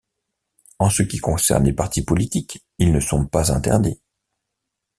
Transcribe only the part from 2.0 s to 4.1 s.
politiques, ils ne sont pas interdits.